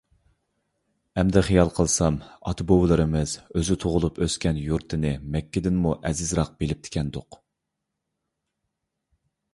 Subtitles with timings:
[1.21, 2.17] ئەمدى خىيال قىلسام،
[2.51, 7.43] ئاتا-بوۋىلىرىمىز ئۆزى تۇغۇلۇپ ئۆسكەن يۇرتىنى مەككىدىنمۇ ئەزىزراق بىلىپتىكەندۇق.